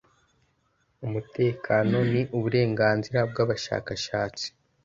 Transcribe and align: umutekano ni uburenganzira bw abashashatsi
umutekano 1.05 1.97
ni 2.11 2.21
uburenganzira 2.37 3.19
bw 3.29 3.37
abashashatsi 3.43 4.45